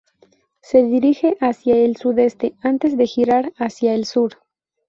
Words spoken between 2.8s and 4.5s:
de girar hacia el sur.